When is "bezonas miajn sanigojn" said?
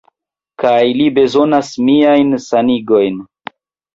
1.17-3.21